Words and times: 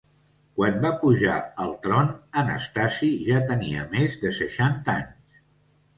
Quan 0.59 0.77
va 0.85 0.89
pujar 1.01 1.35
al 1.65 1.75
tron, 1.83 2.09
Anastasi 2.43 3.13
ja 3.31 3.43
tenia 3.53 3.87
més 3.95 4.17
de 4.25 4.33
seixanta 4.43 4.97
anys. 5.03 5.43